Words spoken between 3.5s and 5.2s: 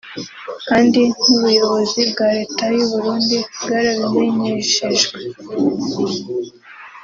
bwarabimenyeshejwe